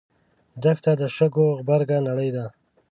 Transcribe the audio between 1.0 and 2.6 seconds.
شګو غبرګه نړۍ ده.